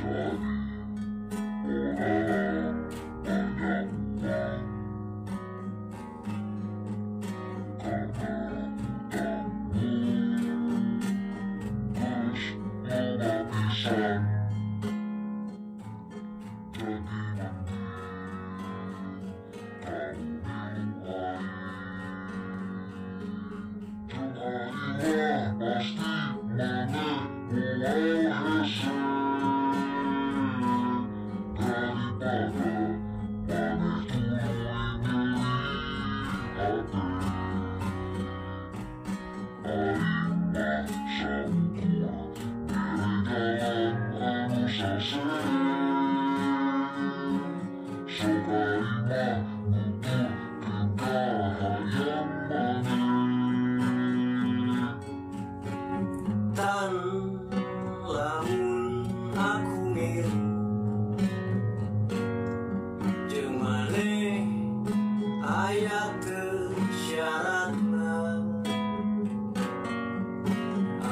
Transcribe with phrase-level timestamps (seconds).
[0.00, 0.48] Don't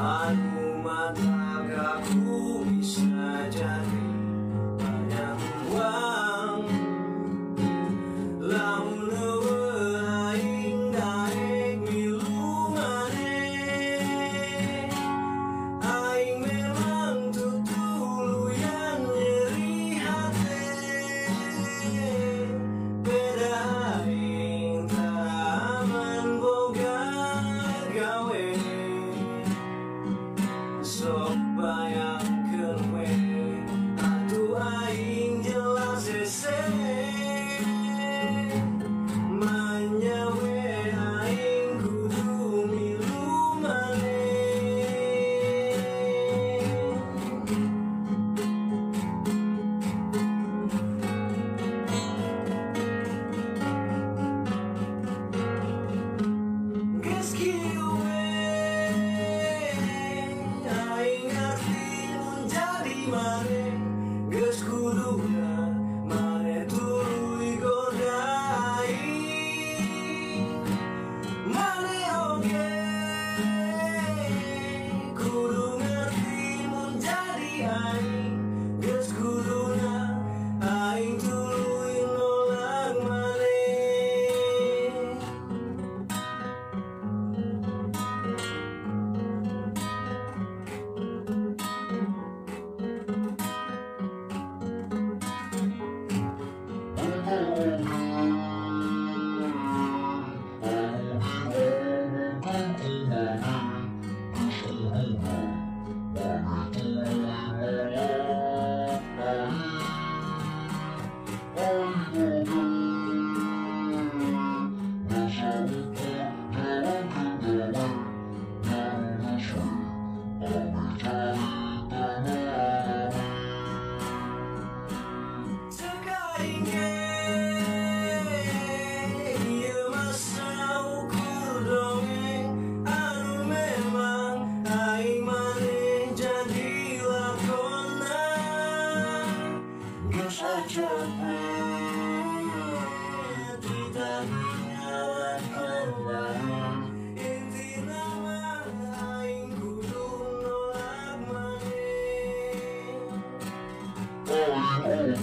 [0.07, 4.06] Anu matagaku bisa jadi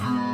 [0.02, 0.33] Oh,